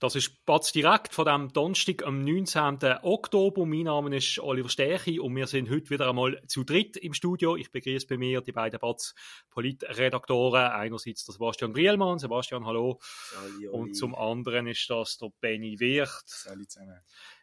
[0.00, 2.78] Das ist Batz direkt von dem Donnerstag am 19.
[3.02, 3.66] Oktober.
[3.66, 7.54] Mein Name ist Oliver Stärchi und wir sind heute wieder einmal zu dritt im Studio.
[7.54, 9.14] Ich begrüße bei mir die beiden Batz
[9.50, 10.70] Politredaktoren.
[10.70, 12.18] Einerseits der Sebastian Brielmann.
[12.18, 12.98] Sebastian, hallo.
[13.02, 16.22] Sali, und zum anderen ist das der Benny Wirth.
[16.24, 17.02] Salut zusammen.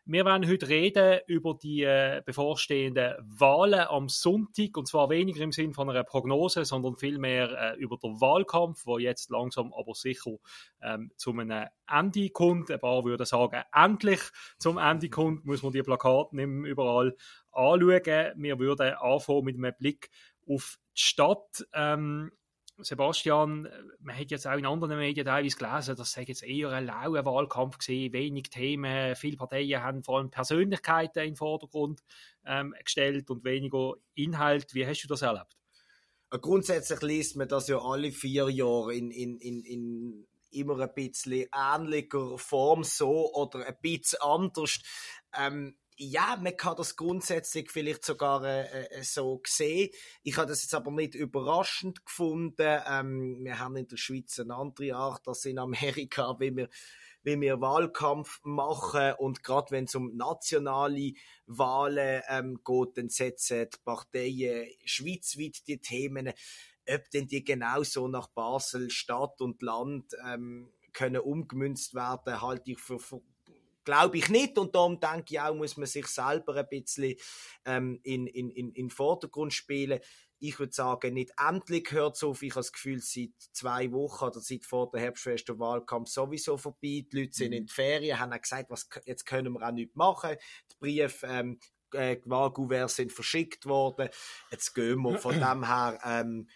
[0.10, 5.52] Wir werden heute reden über die äh, bevorstehenden Wahlen am Sonntag und zwar weniger im
[5.52, 10.38] Sinn von einer Prognose, sondern vielmehr äh, über den Wahlkampf, wo jetzt langsam aber sicher
[10.82, 12.72] ähm, zu einem Ende kommt.
[12.72, 14.22] Ein paar würden sagen, endlich
[14.58, 17.14] zum Ende kommt, muss man die Plakate nicht überall
[17.52, 18.34] anschauen.
[18.38, 20.10] Wir würden anfangen mit einem Blick
[20.48, 21.68] auf die Stadt.
[21.74, 22.32] Ähm,
[22.80, 23.68] Sebastian,
[24.00, 27.26] man hat jetzt auch in anderen Medien teilweise gelesen, dass es jetzt eher ein lauer
[27.26, 32.02] Wahlkampf gesehen, wenig Themen, viele Parteien haben vor allem Persönlichkeiten in den Vordergrund
[32.46, 34.74] ähm, gestellt und weniger Inhalt.
[34.74, 35.58] Wie hast du das erlebt?
[36.32, 40.94] Äh, grundsätzlich liest man das ja alle vier Jahre in, in, in, in immer ein
[40.94, 44.80] bisschen ähnlicher Form so oder ein bisschen anders.
[45.38, 49.90] Ähm, ja, man kann das grundsätzlich vielleicht sogar äh, äh, so sehen.
[50.22, 52.82] Ich habe das jetzt aber nicht überraschend gefunden.
[52.88, 56.70] Ähm, wir haben in der Schweiz eine andere Art als in Amerika, wie wir,
[57.24, 59.14] wie wir Wahlkampf machen.
[59.18, 61.14] Und gerade wenn es um nationale
[61.48, 66.32] Wahlen ähm, geht, dann setzen die Parteien schweizweit die Themen,
[66.88, 72.80] ob denn die genauso nach Basel, Stadt und Land ähm, können umgemünzt werden, halte ich
[72.80, 73.22] für, für
[73.88, 74.58] glaube ich nicht.
[74.58, 77.16] Und darum denke ich auch, muss man sich selber ein bisschen
[77.64, 80.02] ähm, in, in, in, in Vordergrund spielen.
[80.40, 82.44] Ich würde sagen, nicht endlich hört es auf.
[82.44, 86.78] Ich habe das Gefühl, seit zwei Wochen oder seit vor der Herbstfest Wahlkampf sowieso vorbei.
[86.82, 87.58] Die Leute sind mhm.
[87.58, 90.36] in die Ferien, haben auch gesagt, was, jetzt können wir auch nichts machen.
[90.70, 91.58] Die Briefe, ähm,
[91.94, 94.10] äh, Wahlkuverts sind verschickt worden.
[94.52, 96.50] Jetzt gehen wir von dem her, ähm,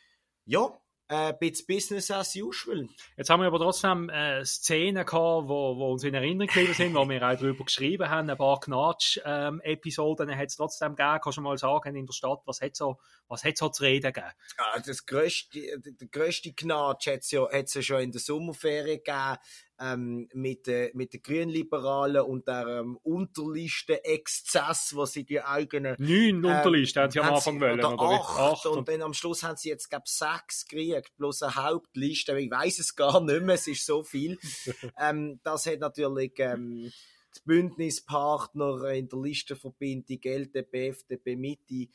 [0.43, 0.80] ja,
[1.11, 2.87] ein bisschen Business as usual.
[3.17, 6.95] Jetzt haben wir aber trotzdem äh, Szenen gehabt, wo, wo uns in Erinnerung geblieben sind,
[6.95, 8.29] wo wir auch darüber geschrieben haben.
[8.29, 11.19] Ein paar Knatsch-Episoden ähm, hat es trotzdem gegeben.
[11.21, 14.13] Kannst du mal sagen, in der Stadt, was hat so, was hat so zu reden
[14.13, 14.31] gegeben?
[14.57, 19.01] Ja, das grösste, der grösste Knatsch hat es ja, hat's ja schon in der Sommerferien
[19.03, 19.37] gegeben
[19.81, 25.95] ähm, mit, äh, mit den Grünliberalen und der ähm, Unterlisten-Exzess, was sie die eigenen...
[25.97, 29.01] Neun ähm, Unterlisten haben sie am Anfang wollen, oder, oder acht, acht, und, und dann
[29.01, 33.21] am Schluss haben sie jetzt, glaube sechs gekriegt, bloß eine Hauptliste, ich weiß es gar
[33.21, 34.37] nicht mehr, es ist so viel.
[34.99, 36.33] ähm, das hat natürlich...
[36.37, 36.91] Ähm,
[37.33, 41.87] die Bündnispartner in der Listenverbindung LDP, FDP, Mitte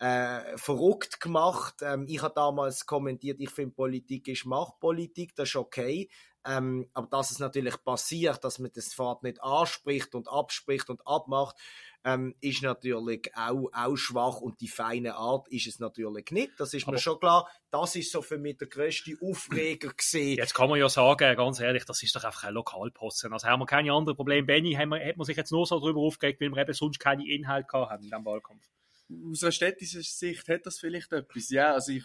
[0.00, 1.76] äh, verrückt gemacht.
[1.82, 6.08] Ähm, ich habe damals kommentiert, ich finde Politik ist Machtpolitik, das ist okay.
[6.46, 11.06] Ähm, aber dass es natürlich passiert, dass man das Fahrt nicht anspricht und abspricht und
[11.06, 11.56] abmacht,
[12.02, 16.52] ähm, ist natürlich auch, auch schwach und die feine Art ist es natürlich nicht.
[16.58, 17.46] Das ist aber mir schon klar.
[17.70, 20.38] Das ist so für mich der grösste Aufreger gesehen.
[20.38, 23.32] Jetzt kann man ja sagen, ganz ehrlich, das ist doch einfach ein Lokalposten.
[23.32, 24.46] Also haben wir keine anderen Probleme.
[24.46, 27.68] Benny, hat man sich jetzt nur so darüber aufgeregt, weil wir eben sonst keine Inhalte
[27.68, 28.66] gehabt haben in diesem Wahlkampf
[29.30, 31.50] aus einer städtischen Sicht hat das vielleicht etwas.
[31.50, 32.04] Ja, also ich,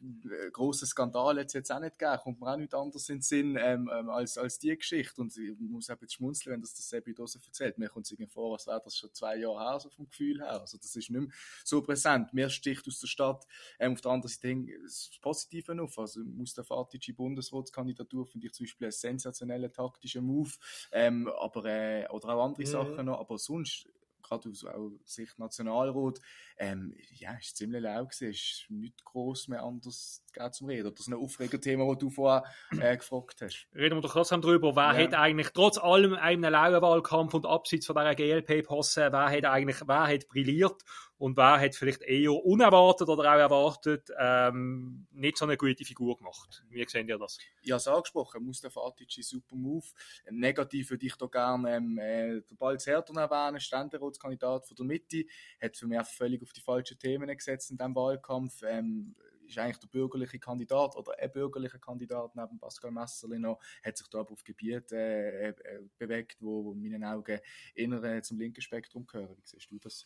[0.00, 3.16] äh, große Skandal hat es jetzt auch nicht gegeben, kommt mir auch nicht anders in
[3.16, 5.20] den Sinn ähm, ähm, als, als die Geschichte.
[5.20, 7.78] Und ich muss eben schmunzeln, wenn das das Sebi Dose erzählt.
[7.78, 10.40] Mir kommt es irgendwie vor, als wäre das schon zwei Jahre her, so vom Gefühl
[10.40, 10.60] her.
[10.60, 11.28] Also das ist nicht mehr
[11.64, 12.32] so präsent.
[12.32, 13.46] Mir sticht aus der Stadt
[13.78, 15.98] ähm, auf der anderen Seite das Positive auf.
[15.98, 20.52] Also Mustafa Atici Bundesratskandidatur finde ich zum Beispiel einen sensationellen taktischen Move.
[20.92, 22.66] Ähm, aber, äh, oder auch andere mhm.
[22.66, 23.20] Sachen noch.
[23.20, 23.88] Aber sonst
[24.28, 26.18] gerade aus auch Sicht Nationalrat,
[26.58, 30.94] ähm, ja, ist ziemlich laut gewesen, ist nicht groß mehr anders zum Reden.
[30.94, 32.44] Das ist ein Aufregerthema, das du vorher
[32.78, 33.66] äh, gefragt hast.
[33.74, 35.04] Reden wir doch trotzdem darüber, wer ja.
[35.04, 39.80] hat eigentlich trotz allem einem lauen Wahlkampf und abseits von dieser GLP-Posse, wer hat eigentlich,
[39.86, 40.82] wer hat brilliert
[41.18, 46.16] und wer hat vielleicht eher unerwartet oder auch erwartet ähm, nicht so eine gute Figur
[46.16, 46.64] gemacht.
[46.70, 47.38] Wie sehen ihr das?
[47.62, 49.86] Ja, es angesprochen, Mustafa Atic super Move.
[50.30, 55.24] Negativ würde ich da gerne ähm, äh, der Balz Herton erwähnen, Ständeratskandidat von der Mitte,
[55.60, 58.62] hat für mich völlig auf die falschen Themen gesetzt in diesem Wahlkampf.
[58.64, 59.16] Ähm,
[59.48, 64.06] ist eigentlich der bürgerliche Kandidat oder ein bürgerlicher Kandidat neben Pascal Messerli noch, hat sich
[64.08, 65.54] da aber auf Gebiet äh, äh,
[65.98, 67.40] bewegt, wo, in meinen Augen
[67.74, 69.36] eher äh, zum linken Spektrum gehören.
[69.36, 70.04] Wie siehst du das?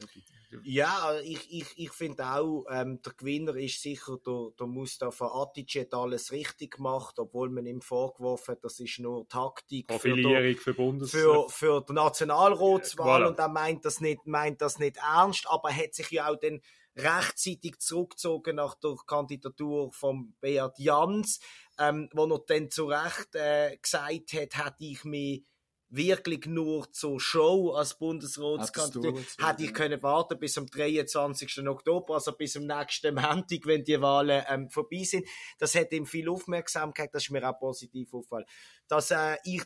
[0.62, 5.75] Ja, ich, ich, ich finde auch, ähm, der Gewinner ist sicher der, der Mustafa Atic
[5.77, 10.75] hat alles richtig gemacht, obwohl man ihm vorgeworfen hat, das ist nur Taktik Profilierung für,
[10.75, 13.29] Bundes für, für die Nationalratswahl voilà.
[13.29, 16.37] und er meint das nicht, meint das nicht ernst, aber er hat sich ja auch
[16.37, 16.61] dann
[16.97, 21.41] rechtzeitig zurückgezogen nach der Kandidatur von Beat Jans,
[21.79, 25.44] ähm, wo er dann zu Recht äh, gesagt hat, hätte ich mich
[25.93, 31.69] wirklich nur zur Show als Bundesratskandidat, hätte ich können warten bis am 23.
[31.69, 35.29] Oktober, also bis am nächsten Montag, wenn die Wahlen ähm, vorbei sind.
[35.59, 38.47] Das hat ihm viel Aufmerksamkeit, das ist mir auch positiv aufgefallen.
[38.89, 39.62] Dass äh, ich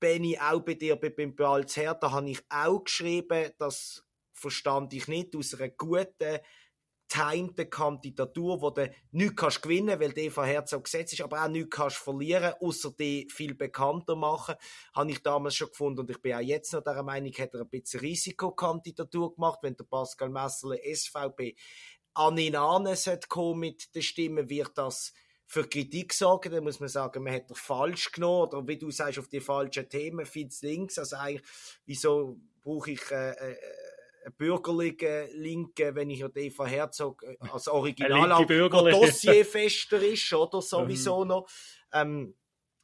[0.00, 5.36] Benny, auch bei dir beim Balz Hertha habe ich auch geschrieben, das verstand ich nicht,
[5.36, 6.38] aus einer guten
[7.12, 11.48] getimte Kandidatur, wo du nichts kannst gewinnen weil die Eva Herzog gesetzt ist, aber auch
[11.48, 14.54] nichts kannst verlieren, außer die viel bekannter machen,
[14.94, 16.00] habe ich damals schon gefunden.
[16.00, 19.76] Und ich bin auch jetzt noch der Meinung, hätte er ein bisschen Risikokandidatur gemacht, wenn
[19.76, 21.56] der Pascal Messerle SVP
[22.14, 22.88] an ihn an
[23.28, 25.12] kommen mit den Stimmen, wird das
[25.46, 28.48] für Kritik sorgen, dann muss man sagen, man hat er falsch genommen.
[28.48, 31.46] Oder wie du sagst, auf die falschen Themen, viel links, also eigentlich,
[31.84, 33.56] wieso brauche ich äh, äh,
[34.36, 41.22] bürgerliche Linke, wenn ich an Eva Herzog äh, als Original auch Dossierfester ist, oder sowieso
[41.22, 41.28] mhm.
[41.28, 41.48] noch.
[41.92, 42.34] Ähm,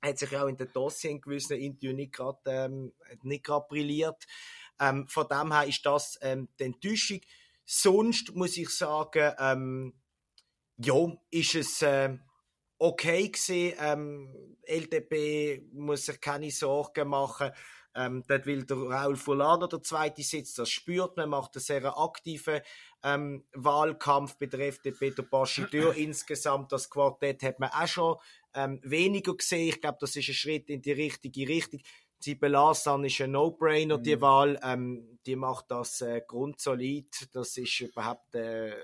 [0.02, 2.92] hat sich auch in den Dossier in gewissen Interviews nicht gerade ähm,
[3.22, 4.24] nicht gerade brilliert.
[4.80, 7.20] Ähm, von dem her ist das ähm, die Enttäuschung.
[7.64, 9.94] Sonst muss ich sagen, ähm,
[10.76, 10.94] ja,
[11.30, 12.16] ist es äh,
[12.78, 13.74] okay gewesen.
[13.80, 17.50] Ähm, LDP muss sich keine Sorgen machen.
[17.98, 21.98] Ähm, dort will der Raul Fulano der zweite Sitz, das spürt man, macht einen sehr
[21.98, 22.60] aktiven
[23.02, 25.24] ähm, Wahlkampf bei der FDP, der
[25.96, 28.16] insgesamt, das Quartett hat man auch schon
[28.54, 29.68] ähm, weniger gesehen.
[29.68, 31.80] Ich glaube, das ist ein Schritt in die richtige Richtung.
[32.20, 34.02] Sibel Asan ist ein No-Brainer, mhm.
[34.02, 34.60] die Wahl.
[34.62, 37.28] Ähm, die macht das äh, grundsolid.
[37.32, 38.74] Das ist überhaupt äh,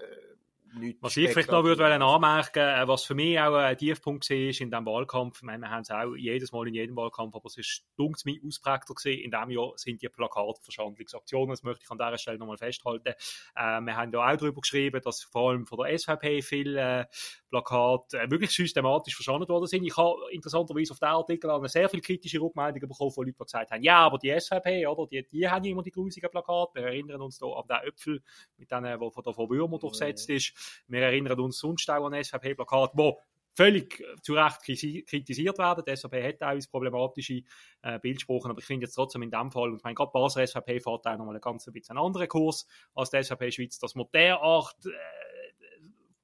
[0.78, 4.36] nichts Was ich vielleicht noch würde anmerken, äh, was für mich auch ein Tiefpunkt war
[4.36, 7.46] in diesem Wahlkampf, ich meine, wir haben es auch jedes Mal in jedem Wahlkampf, aber
[7.46, 9.22] es ist dunkel mich ausprägter gewesen.
[9.22, 13.14] In diesem Jahr sind die Plakatverschandlungsaktionen, das möchte ich an dieser Stelle nochmal festhalten.
[13.54, 17.04] Äh, wir haben ja auch darüber geschrieben, dass vor allem von der SVP viele äh,
[17.50, 19.84] Plakate äh, wirklich systematisch verschandelt worden sind.
[19.84, 23.44] Ich habe interessanterweise auf diesen Artikel eine sehr viel kritische Rückmeldungen bekommen von Leuten, die
[23.44, 26.74] gesagt haben, ja, aber die SVP, oder, die, die haben immer die grusigen Plakate.
[26.74, 28.22] Wir erinnern uns da an den Äpfel,
[28.56, 30.52] mit denen, von der von Würmer durchsetzt ist.
[30.88, 33.18] Wir erinnern uns sonst auch an SVP-Plakate, wo
[33.54, 35.84] völlig zu Recht kritisiert werden.
[35.86, 37.42] Die SVP hat auch problematische
[37.82, 40.46] äh, Bildsprachen, aber ich finde jetzt trotzdem in dem Fall, und ich meine, gerade Basel
[40.46, 43.94] SVP fährt auch nochmal einen ganz ein bisschen anderen Kurs als die SVP Schweiz, dass
[43.94, 44.90] man derart äh,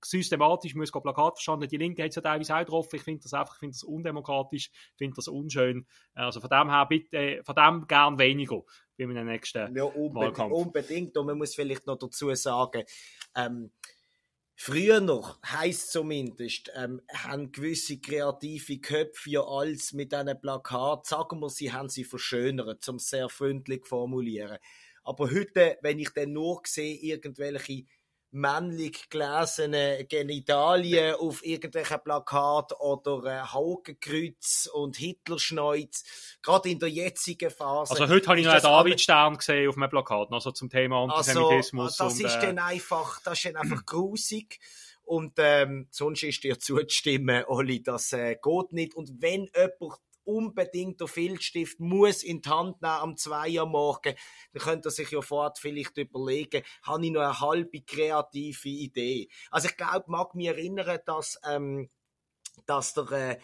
[0.05, 1.69] systematisch muss Plakat verstanden.
[1.69, 2.97] Die Linke hat es ja teilweise auch getroffen.
[2.97, 5.87] Ich finde das einfach, ich finde das undemokratisch, ich finde das unschön.
[6.15, 8.63] Also von dem her bitte, von dem gern weniger
[8.97, 10.53] wie in den nächsten ja, unbedingt, Wahlkampf.
[10.53, 11.17] Unbedingt.
[11.17, 12.85] Und man muss vielleicht noch dazu sagen,
[13.37, 13.71] ähm,
[14.62, 21.41] Früher noch, heisst zumindest, ähm, haben gewisse kreative Köpfe ja alles mit diesen Plakat, sagen
[21.41, 24.59] wir, sie haben sie verschönert, zum sehr freundlich formulieren.
[25.03, 27.87] Aber heute, wenn ich dann nur sehe, irgendwelche
[28.32, 36.05] männlich gelesene Genitalien auf irgendwelchen Plakat oder äh, Hakenkreuz und Hitlerschneuz,
[36.43, 37.93] gerade in der jetzigen Phase.
[37.93, 42.00] Also heute habe ich noch einen Davidstern gesehen auf einem Plakat, also zum Thema Antisemitismus.
[42.00, 44.61] Also, das und, ist dann einfach, das ist dann einfach grusig.
[45.03, 48.94] Und ähm, sonst ist dir zuzustimmen, Oli, das äh, geht nicht.
[48.94, 49.99] Und wenn jemand
[50.31, 54.15] unbedingt der Filzstift muss in die Hand nehmen am 2 Uhr morgen,
[54.53, 59.29] dann könnte er sich ja fort vielleicht überlegen, habe ich noch eine halbe kreative Idee.
[59.50, 61.91] Also ich glaube, mag mich erinnern, dass ähm,
[62.67, 63.39] dass der äh,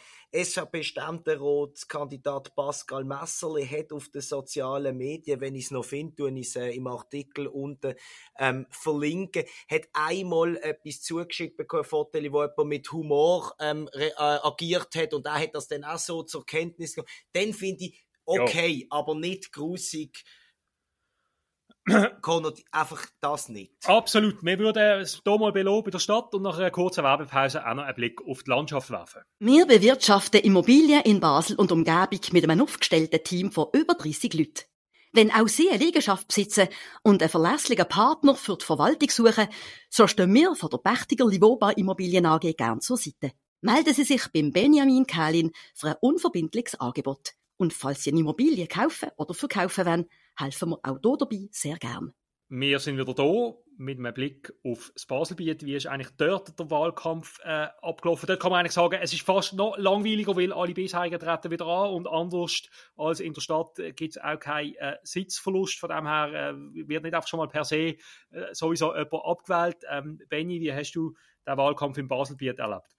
[0.44, 6.49] SVP-Ständerat-Kandidat Pascal Messerli hat auf den sozialen Medien, wenn ich es noch finde, tue ich
[6.49, 7.94] es äh, im Artikel unten
[8.38, 14.11] ähm, verlinken, hat einmal etwas zugeschickt bekommen, ein Foto, wo jemand mit Humor ähm, äh,
[14.16, 17.11] agiert hat und er hat das dann auch so zur Kenntnis genommen.
[17.32, 18.87] Dann finde ich, okay, ja.
[18.90, 20.25] aber nicht grusig
[22.23, 23.73] Conor, einfach das nicht.
[23.85, 24.43] Absolut.
[24.43, 27.75] Wir würden es hier mal belohnen in der Stadt und nach einer kurzen Werbepause auch
[27.75, 29.23] noch einen Blick auf die Landschaft werfen.
[29.38, 34.64] Wir bewirtschaften Immobilien in Basel und Umgebung mit einem aufgestellten Team von über 30 Leuten.
[35.12, 36.69] Wenn auch Sie eine Liegenschaft besitzen
[37.02, 39.49] und einen verlässlichen Partner für die Verwaltung suchen,
[39.88, 43.33] so stehen wir von der Pächtiger Livoba Immobilien AG gern zur Seite.
[43.61, 47.33] Melden Sie sich beim Benjamin Kählin für ein unverbindliches Angebot.
[47.57, 51.76] Und falls Sie eine Immobilie kaufen oder verkaufen wollen, helfen wir auch hier dabei sehr
[51.76, 52.12] gern.
[52.49, 55.64] Wir sind wieder da mit einem Blick auf das Baselbiet.
[55.64, 58.26] Wie ist eigentlich dort der Wahlkampf äh, abgelaufen?
[58.26, 61.66] Dort kann man eigentlich sagen, es ist fast noch langweiliger, weil alle bisherigen treten wieder
[61.66, 62.62] an und anders
[62.97, 65.81] als in der Stadt äh, gibt es auch keinen äh, Sitzverlust.
[65.81, 67.97] Von dem her äh, wird nicht einfach schon mal per se äh,
[68.52, 69.78] sowieso jemand abgewählt.
[69.90, 71.14] Ähm, Benny, wie hast du
[71.47, 72.95] den Wahlkampf im Baselbiet erlebt?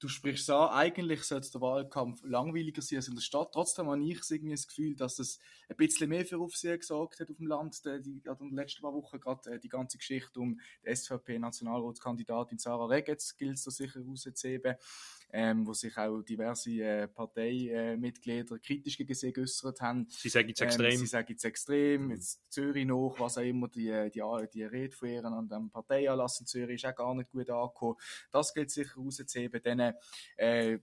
[0.00, 3.52] Du sprichst an, eigentlich sollte der Wahlkampf langweiliger sein als in der Stadt.
[3.52, 5.38] Trotzdem habe ich irgendwie das Gefühl, dass es
[5.68, 7.84] ein bisschen mehr für Aufsehen gesorgt hat auf dem Land.
[7.84, 12.58] Die, die, in den letzten paar Wochen gerade äh, die ganze Geschichte um die SVP-Nationalratskandidatin
[12.58, 14.76] Sarah Regetz gilt es da sicher rauszuheben.
[15.32, 20.06] Ähm, wo sich auch diverse äh, Parteimitglieder kritisch gegen sie geäußert haben.
[20.08, 20.90] Sie sagen es extrem.
[20.90, 22.10] Ähm, sie sagen es extrem.
[22.10, 24.22] Jetzt Zürich noch, was auch immer, die, die,
[24.52, 27.96] die Rede von ihr an dem Parteianlass in Zürich ist auch gar nicht gut angekommen.
[28.30, 29.60] Das gilt sicher rauszuheben.
[29.62, 29.94] Dann,
[30.36, 30.78] äh,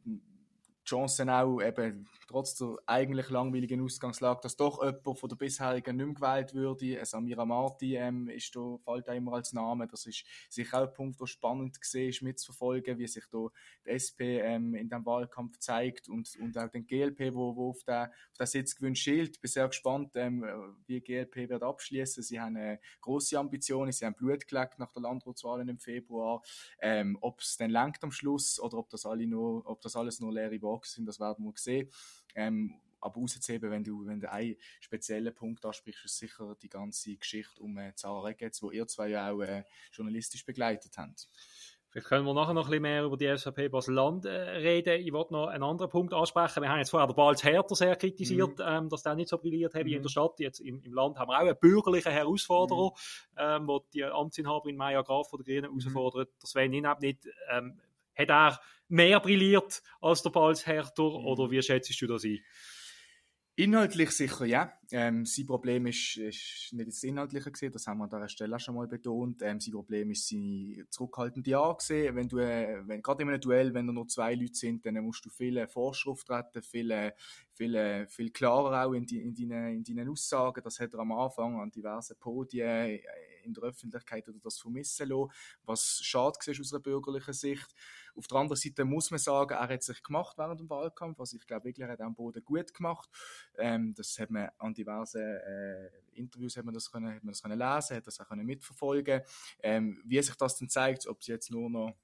[0.88, 6.06] Chancen auch, eben, trotz der eigentlich langweiligen Ausgangslage, dass doch jemand von der bisherigen nicht
[6.06, 7.04] mehr gewählt würde.
[7.06, 9.88] Samira Marti ähm, ist da, fällt da immer als Name.
[9.88, 13.48] Das ist sicher auch ein Punkt, der spannend ist, mitzuverfolgen, wie sich da
[13.86, 17.84] die SP ähm, in diesem Wahlkampf zeigt und, und auch den GLP, wo, wo auf
[17.84, 19.36] den, auf den Sitz gewünscht schielt.
[19.36, 20.46] Ich bin sehr gespannt, ähm,
[20.86, 22.24] wie GLP wird abschließen.
[22.24, 26.42] Sie haben äh, große Ambitionen, sie haben Blut gelegt nach der Landratswahl im Februar.
[26.80, 30.22] Ähm, ob es dann lenkt am Schluss oder ob das, alle nur, ob das alles
[30.22, 31.90] nur leere Worte sind, das werden wir sehen.
[32.36, 37.16] Ähm, aber rauszuheben, wenn du, wenn du einen speziellen Punkt ansprichst, ist sicher die ganze
[37.16, 41.28] Geschichte um äh, Zara Regetz, wo ihr zwei ja auch äh, journalistisch begleitet habt.
[41.90, 45.02] Vielleicht können wir nachher noch ein bisschen mehr über die SVP Basel-Land äh, reden.
[45.02, 46.62] Ich wollte noch einen anderen Punkt ansprechen.
[46.62, 48.66] Wir haben jetzt vorher den Balz Hertha sehr kritisiert, mhm.
[48.68, 49.98] ähm, dass der nicht so brilliert hat wie mhm.
[49.98, 50.34] in der Stadt.
[50.40, 53.38] Jetzt im, im, Land haben wir auch einen bürgerlichen Herausforderer, mhm.
[53.38, 55.80] ähm, wo die Amtsinhaberin Maya Graf von der Grünen mhm.
[55.80, 56.30] herausfordert.
[56.42, 57.26] Der Sven Inab nicht.
[57.50, 57.80] Ähm,
[58.18, 61.26] hat er mehr brilliert als der Balz Hertha mhm.
[61.26, 62.40] oder wie schätzt du das ein?
[63.60, 64.72] Inhaltlich sicher, ja.
[64.92, 68.56] Ähm, sein Problem ist, ist nicht das Inhaltliche gesehen, das haben wir an dieser Stelle
[68.56, 69.42] auch schon mal betont.
[69.42, 72.16] Ähm, sein Problem ist seine zurückhaltende Art gesehen.
[72.16, 75.04] Wenn du, äh, wenn, gerade in einem Duell, wenn da nur zwei Leute sind, dann
[75.04, 77.16] musst du viele Vorschrift retten, viele,
[77.52, 80.62] viele, viel klarer auch in, die, in, deinen, in deinen Aussagen.
[80.64, 83.02] Das hat er am Anfang an diversen Podien äh,
[83.48, 85.32] in der Öffentlichkeit oder das vermissen lassen,
[85.64, 87.68] was schade ist aus einer bürgerlichen Sicht.
[88.16, 91.34] Auf der anderen Seite muss man sagen, er hat sich gemacht während dem Wahlkampf, was
[91.34, 93.10] ich glaube wirklich hat am Boden gut gemacht.
[93.58, 97.42] Ähm, das hat man an diversen äh, Interviews hat man das können, hat man das
[97.42, 99.22] können lesen, hat das auch können mitverfolgen.
[99.62, 101.96] Ähm, wie sich das dann zeigt, ob es jetzt nur noch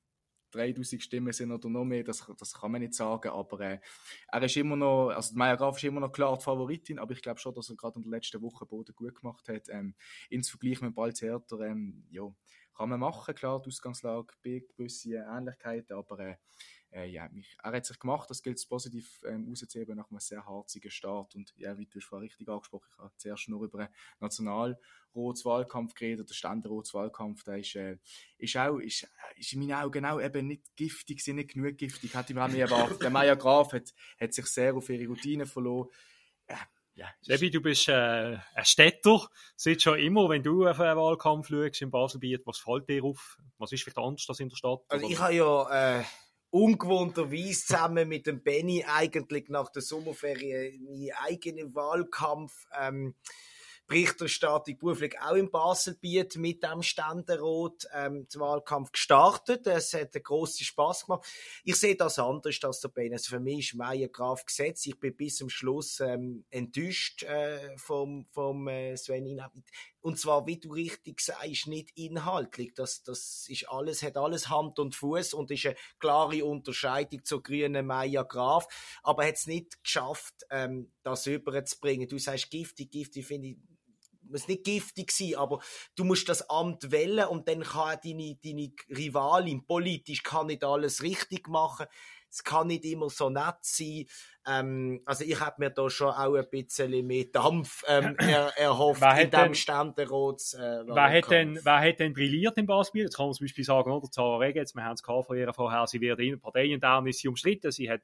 [0.54, 3.80] 3000 Stimmen sind oder noch mehr, das, das kann man nicht sagen, aber äh,
[4.28, 7.22] er ist immer noch, also Maya Graf ist immer noch klar die Favoritin, aber ich
[7.22, 9.70] glaube schon, dass er gerade in der letzten Woche Boden gut gemacht hat.
[9.70, 9.96] Ähm,
[10.30, 12.24] ins Vergleich mit Balz Hertha, ähm, ja,
[12.76, 16.36] kann man machen, klar, die Ausgangslage, gewisse Ähnlichkeiten, aber äh,
[16.94, 20.46] äh, ja, mich, er hat sich gemacht, das gilt positiv ähm, rauszuheben nach einem sehr
[20.46, 23.64] harzigen Start und ja, wie du es vorhin richtig angesprochen hast, ich habe zuerst nur
[23.64, 27.98] über einen Nationalratswahlkampf geredet, der Ständerratswahlkampf, der ist, äh,
[28.38, 32.14] ist auch, ist, ist in meinen Augen genau eben nicht giftig, sind nicht genug giftig,
[32.14, 33.02] hätte ich mir auch nicht erwartet.
[33.02, 35.90] Der Maya Graf hat, hat sich sehr auf ihre Routine verloren.
[36.48, 36.56] Äh,
[36.96, 39.28] ja, Sebi, du bist äh, ein Städter.
[39.56, 43.40] Seit schon immer, wenn du auf einen Wahlkampf schaust im Baselbiet, was fällt dir auf?
[43.58, 44.82] Was ist vielleicht anders als in der Stadt?
[44.90, 46.04] Also ich habe ja äh,
[46.54, 53.16] ungewohnterweise zusammen mit dem Benny eigentlich nach der Sommerferien meinen eigenen Wahlkampf ähm,
[53.88, 59.68] Berichterstattung beruflich auch im Baselbiet mit dem Ständerat ähm, zum Wahlkampf gestartet.
[59.68, 61.28] Es hat einen grossen Spass gemacht.
[61.64, 63.12] Ich sehe das anders als der Ben.
[63.12, 64.88] Also für mich ist Meier Graf gesetzt.
[64.88, 69.66] Ich bin bis zum Schluss ähm, enttäuscht äh, vom, vom äh, Sven Inhabit.
[70.04, 72.74] Und zwar, wie du richtig sagst, nicht inhaltlich.
[72.76, 77.42] Das, das ist alles, hat alles Hand und Fuß und ist eine klare Unterscheidung zur
[77.42, 78.68] grünen Meier Graf.
[79.02, 82.10] Aber hat es nicht geschafft, ähm, das überzubringen.
[82.10, 83.58] Du sagst giftig, giftig finde ich
[84.30, 85.60] muss nicht giftig sein, aber
[85.96, 91.04] du musst das Amt wählen und dann kann deine, deine Rivalin politisch kann nicht alles
[91.04, 91.86] richtig machen.
[92.30, 94.06] Es kann nicht immer so nett sein.
[94.46, 99.02] Ähm, also ich habe mir da schon auch ein bisschen mehr Dampf ähm, er, erhofft
[99.22, 100.54] in dem Ständerats.
[100.54, 103.04] Äh, wer, hat denn, wer hat denn brilliert im Basketball?
[103.04, 105.88] Jetzt kann man zum Beispiel sagen, oder Zara Regetz, wir haben es von ihr vorher,
[105.88, 108.02] sie wird in Parteiintern ist sie umstritten, sie hat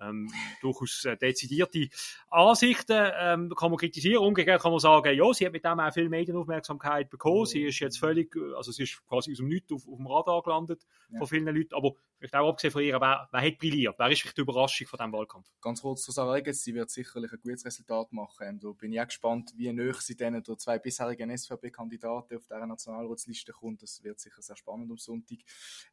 [0.00, 0.30] ähm,
[0.60, 1.88] durchaus äh, dezidierte
[2.30, 4.24] Ansichten, ähm, kann man kritisieren.
[4.24, 7.78] Umgekehrt kann man sagen, ja, sie hat mit dem auch viel Medienaufmerksamkeit bekommen, sie ist
[7.80, 11.18] jetzt völlig, also sie ist quasi aus dem Nichts auf, auf dem Radar gelandet ja.
[11.18, 13.94] von vielen Leuten, aber vielleicht auch abgesehen von ihr, wer, wer hat brilliert?
[13.98, 15.48] Wer ist vielleicht die Überraschung von diesem Wahlkampf?
[15.60, 18.60] Ganz kurz zu sagen, sie wird sicherlich ein gutes Resultat machen.
[18.60, 22.66] Da bin ich auch gespannt, wie nahe sie dann durch zwei bisherigen SVP-Kandidaten auf dieser
[22.66, 23.82] Nationalratsliste kommt.
[23.82, 25.38] Das wird sicher sehr spannend am Sonntag.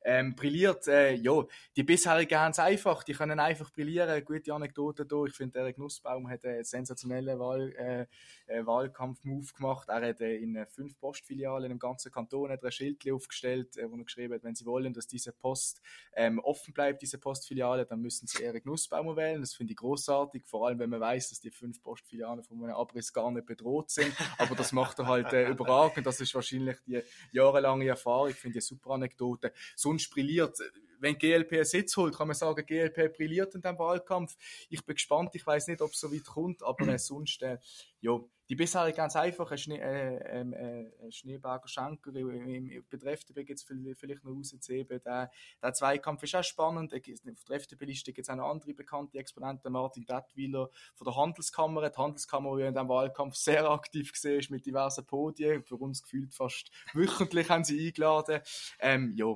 [0.04, 1.44] Ähm, brilliert, äh, ja,
[1.76, 4.24] die bisherigen haben es einfach, die können einfach brillieren.
[4.24, 5.26] Gute Anekdote da.
[5.26, 8.06] Ich finde, Erik Nussbaum hat einen sensationellen Wahl, äh,
[8.46, 9.90] äh, Wahlkampf-Move gemacht.
[9.90, 13.90] Er hat äh, in fünf Postfilialen im ganzen Kanton hat er ein Schild aufgestellt, äh,
[13.90, 15.82] wo er geschrieben hat, wenn Sie wollen, dass diese Post
[16.14, 19.42] ähm, offen bleibt, diese Postfiliale, dann müssen Sie Erik Nussbaum wählen.
[19.42, 22.76] Das finde ich großartig, vor allem wenn man weiß, dass die fünf Postfilialen von einem
[22.76, 24.14] Abriss gar nicht bedroht sind.
[24.38, 26.06] Aber das macht er halt äh, überragend.
[26.06, 28.30] Das ist wahrscheinlich die jahrelange Erfahrung.
[28.30, 29.54] Ich finde eine super Anekdote.
[29.76, 30.58] Sonst brilliert
[31.02, 34.36] wenn GLP einen Sitz holt, kann man sagen, GLP brilliert in diesem Wahlkampf.
[34.70, 37.58] Ich bin gespannt, ich weiß nicht, ob es so weit kommt, aber äh, sonst, äh,
[38.02, 38.20] ja,
[38.50, 43.60] die bisherige ganz einfach, ein, Schnee, äh, ähm, äh, Schneeberger Schenker, im, bei FDP gibt
[43.60, 48.30] es vielleicht noch rauszuheben, der, der Zweikampf ist auch spannend, auf der FDP-Liste gibt es
[48.30, 52.90] auch noch andere bekannte Exponenten, Martin Bettweiler von der Handelskammer, die Handelskammer, die in diesem
[52.90, 58.42] Wahlkampf sehr aktiv gesehen mit diversen Podien, für uns gefühlt fast wöchentlich haben sie eingeladen,
[58.80, 59.36] ähm, ja,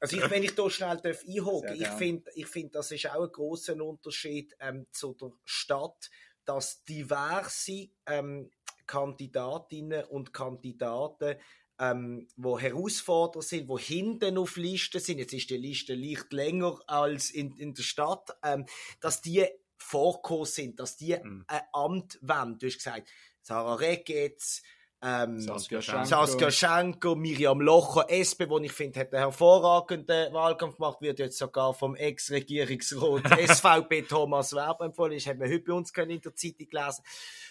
[0.00, 3.32] also ich, wenn ich da schnell einhaken ich finde, ich find, das ist auch ein
[3.32, 6.10] großer Unterschied ähm, zu der Stadt,
[6.44, 8.50] dass diverse ähm,
[8.86, 11.36] Kandidatinnen und Kandidaten
[11.78, 16.78] ähm, wo Herausforderer sind, wo hinten auf Listen sind, jetzt ist die Liste leicht länger
[16.86, 18.66] als in, in der Stadt, ähm,
[19.00, 19.44] dass die
[19.76, 21.44] vorgekommen sind, dass die mhm.
[21.48, 22.58] ein Amt wollen.
[22.58, 23.10] Du hast gesagt,
[23.42, 24.62] Sarah Regetz,
[25.04, 26.04] ähm, Saskia, Schenko.
[26.04, 31.36] Saskia Schenko, Miriam Locher, SP, wo ich finde, hat einen hervorragenden Wahlkampf gemacht, wird jetzt
[31.36, 35.14] sogar vom Ex-Regierungsrat SVP Thomas Werber empfohlen.
[35.14, 37.04] Das haben wir heute bei uns in der Zeitung gelesen.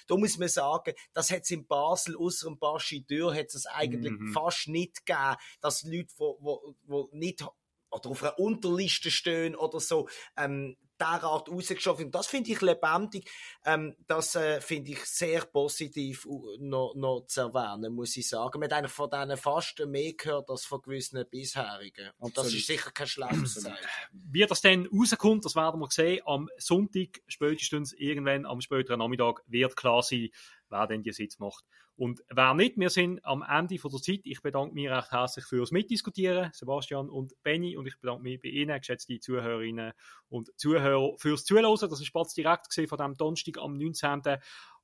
[0.08, 3.68] Da muss man sagen, das hat es in Basel, außer dem Baschi Dürr, hat es
[3.68, 4.34] eigentlich mhm.
[4.34, 7.46] fast nicht gegeben, dass Leute, wo, wo, wo nicht
[7.94, 10.08] oder auf einer Unterliste stehen oder so,
[10.38, 12.06] ähm, derart rausgeschaffen.
[12.06, 13.30] Und das finde ich lebendig.
[13.66, 16.28] Ähm, das äh, finde ich sehr positiv
[16.60, 18.60] noch, noch zu erwähnen, muss ich sagen.
[18.60, 22.12] Man hat eigentlich von denen fast mehr gehört als von gewissen bisherigen.
[22.20, 23.78] Und das ist sicher kein schlechtes Zeichen.
[24.12, 26.22] Wie das dann rauskommt, das werden wir sehen.
[26.26, 30.30] Am Sonntag, spätestens irgendwann am späteren Nachmittag, wird klar sein,
[30.74, 31.64] wer denn die Sitz macht.
[31.96, 34.22] Und wer nicht, wir sind am Ende von der Zeit.
[34.24, 38.50] Ich bedanke mich recht herzlich fürs Mitdiskutieren, Sebastian und Benny, und ich bedanke mich bei
[38.50, 39.94] Ihnen, geschätzte Zuhörerinnen
[40.30, 41.78] und Zuhörer, fürs Zuhören.
[41.80, 44.22] Das ist Spatz direkt von dem Donnerstag am 19.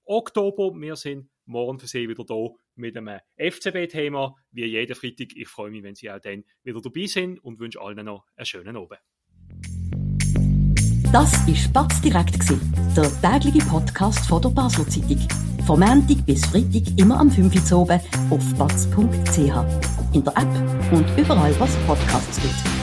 [0.06, 0.72] Oktober.
[0.80, 5.36] Wir sind morgen für Sie wieder da mit einem FCB-Thema, wie jeden Freitag.
[5.36, 8.46] Ich freue mich, wenn Sie auch dann wieder dabei sind und wünsche allen noch einen
[8.46, 9.00] schönen Abend.
[11.12, 12.38] Das war Spatz direkt,
[12.96, 15.49] der tägliche Podcast von der Basler Zeitung.
[15.70, 19.38] Vom Montag bis Freitag immer am 5 Uhr auf batz.ch.
[20.14, 22.79] In der App und überall, was Podcasts gibt.